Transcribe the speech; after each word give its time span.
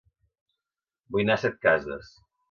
Vull 1.15 1.23
anar 1.25 1.35
a 1.39 1.41
Setcases 1.43 2.09